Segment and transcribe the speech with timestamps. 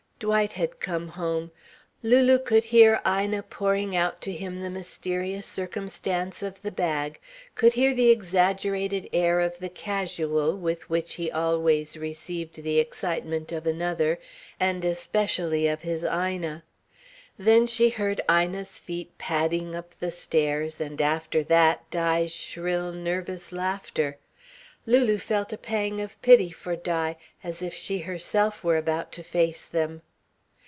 [0.23, 1.49] Dwight had come home.
[2.03, 7.19] Lulu could hear Ina pouring out to him the mysterious circumstance of the bag,
[7.55, 13.51] could hear the exaggerated air of the casual with which he always received the excitement
[13.51, 14.19] of another,
[14.59, 16.63] and especially of his Ina.
[17.39, 23.51] Then she heard Ina's feet padding up the stairs, and after that Di's shrill, nervous
[23.51, 24.17] laughter.
[24.85, 29.23] Lulu felt a pang of pity for Di, as if she herself were about to
[29.23, 30.03] face them.